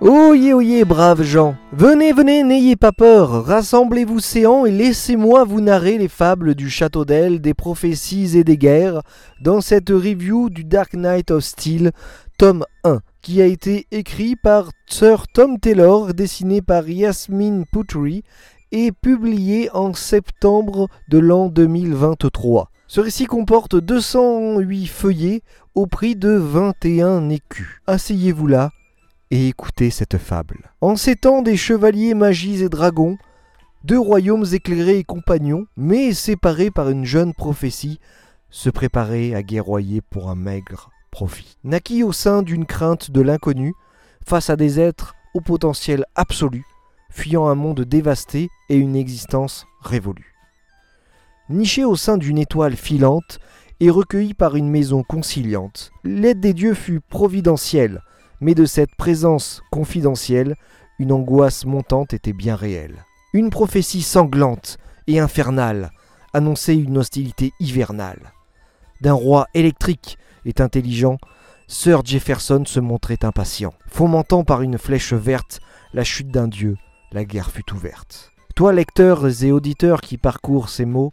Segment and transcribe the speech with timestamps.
[0.00, 5.98] Oyez, oyez, braves gens Venez, venez, n'ayez pas peur Rassemblez-vous séants et laissez-moi vous narrer
[5.98, 9.02] les fables du château d'El, des prophéties et des guerres
[9.40, 11.90] dans cette review du Dark Knight of Steel,
[12.38, 18.22] tome 1, qui a été écrit par Sir Tom Taylor, dessiné par Yasmin Putri
[18.70, 22.70] et publié en septembre de l'an 2023.
[22.86, 25.42] Ce récit comporte 208 feuillets
[25.74, 27.80] au prix de 21 écus.
[27.88, 28.70] Asseyez-vous là
[29.30, 30.70] et écoutez cette fable.
[30.80, 33.18] En ces temps des chevaliers, magis et dragons,
[33.84, 38.00] deux royaumes éclairés et compagnons, mais séparés par une jeune prophétie,
[38.50, 41.56] se préparaient à guerroyer pour un maigre profit.
[41.64, 43.74] Naquit au sein d'une crainte de l'inconnu,
[44.26, 46.64] face à des êtres au potentiel absolu,
[47.10, 50.34] fuyant un monde dévasté et une existence révolue.
[51.48, 53.38] Niché au sein d'une étoile filante
[53.80, 58.02] et recueilli par une maison conciliante, l'aide des dieux fut providentielle,
[58.40, 60.56] mais de cette présence confidentielle,
[60.98, 63.04] une angoisse montante était bien réelle.
[63.32, 65.90] Une prophétie sanglante et infernale
[66.32, 68.32] annonçait une hostilité hivernale.
[69.00, 71.18] D'un roi électrique et intelligent,
[71.66, 73.74] Sir Jefferson se montrait impatient.
[73.88, 75.60] Fomentant par une flèche verte
[75.92, 76.76] la chute d'un dieu,
[77.12, 78.32] la guerre fut ouverte.
[78.54, 81.12] Toi, lecteurs et auditeurs qui parcourent ces mots,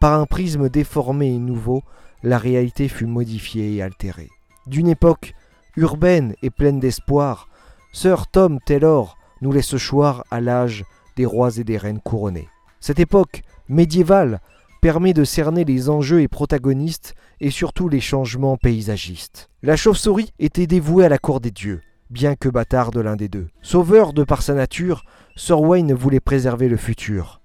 [0.00, 1.82] par un prisme déformé et nouveau,
[2.22, 4.30] la réalité fut modifiée et altérée.
[4.66, 5.34] D'une époque
[5.76, 7.48] urbaine et pleine d'espoir,
[7.92, 10.84] Sir Tom Taylor nous laisse choir à l'âge
[11.16, 12.48] des rois et des reines couronnés.
[12.80, 14.40] Cette époque médiévale
[14.80, 19.48] permet de cerner les enjeux et protagonistes et surtout les changements paysagistes.
[19.62, 23.28] La chauve-souris était dévouée à la cour des dieux, bien que bâtard de l'un des
[23.28, 23.48] deux.
[23.62, 25.04] Sauveur de par sa nature,
[25.36, 27.40] Sir Wayne voulait préserver le futur.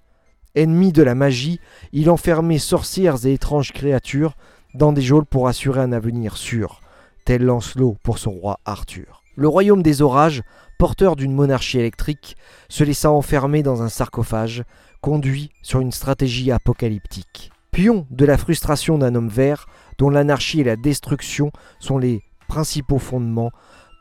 [0.54, 1.60] Ennemi de la magie,
[1.92, 4.34] il enfermait sorcières et étranges créatures
[4.74, 6.80] dans des geôles pour assurer un avenir sûr,
[7.28, 9.22] tel Lancelot pour son roi Arthur.
[9.36, 10.40] Le royaume des orages,
[10.78, 12.38] porteur d'une monarchie électrique,
[12.70, 14.64] se laissa enfermer dans un sarcophage,
[15.02, 17.50] conduit sur une stratégie apocalyptique.
[17.70, 19.66] Pion de la frustration d'un homme vert,
[19.98, 23.52] dont l'anarchie et la destruction sont les principaux fondements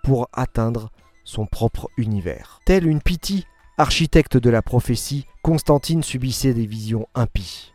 [0.06, 0.90] pour atteindre
[1.26, 2.62] son propre univers.
[2.66, 3.46] Telle une Pythie,
[3.78, 7.74] architecte de la prophétie, Constantine subissait des visions impies.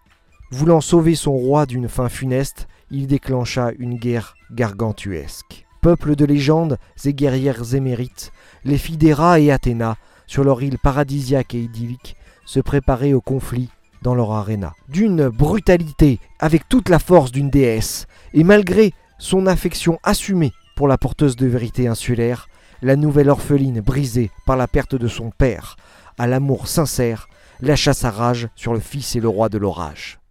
[0.50, 5.66] Voulant sauver son roi d'une fin funeste, il déclencha une guerre gargantuesque.
[5.80, 8.30] Peuple de légendes et guerrières émérites,
[8.64, 13.68] les filles d'Héra et Athéna, sur leur île paradisiaque et idyllique, se préparaient au conflit
[14.02, 14.74] dans leur aréna.
[14.88, 20.98] D'une brutalité, avec toute la force d'une déesse, et malgré son affection assumée pour la
[20.98, 22.48] porteuse de vérité insulaire,
[22.82, 25.76] la nouvelle orpheline brisée par la perte de son père,
[26.18, 27.28] à l'amour sincère,
[27.60, 30.21] lâcha sa rage sur le fils et le roi de l'orage.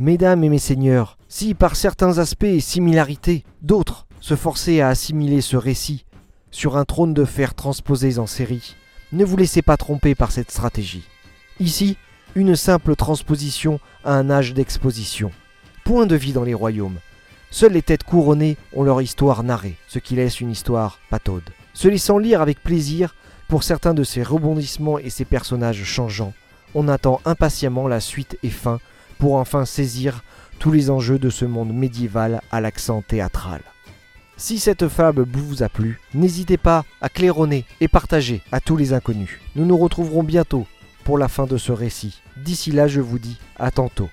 [0.00, 5.56] Mesdames et messeigneurs, si par certains aspects et similarités, d'autres se forçaient à assimiler ce
[5.56, 6.04] récit
[6.52, 8.76] sur un trône de fer transposé en série,
[9.10, 11.02] ne vous laissez pas tromper par cette stratégie.
[11.58, 11.96] Ici,
[12.36, 15.32] une simple transposition à un âge d'exposition.
[15.84, 17.00] Point de vie dans les royaumes.
[17.50, 21.50] Seules les têtes couronnées ont leur histoire narrée, ce qui laisse une histoire pataude.
[21.74, 23.16] Se laissant lire avec plaisir
[23.48, 26.34] pour certains de ces rebondissements et ces personnages changeants,
[26.76, 28.78] on attend impatiemment la suite et fin
[29.18, 30.22] pour enfin saisir
[30.58, 33.60] tous les enjeux de ce monde médiéval à l'accent théâtral.
[34.36, 38.92] Si cette fable vous a plu, n'hésitez pas à claironner et partager à tous les
[38.92, 39.40] inconnus.
[39.56, 40.66] Nous nous retrouverons bientôt
[41.02, 42.22] pour la fin de ce récit.
[42.36, 44.10] D'ici là, je vous dis à tantôt.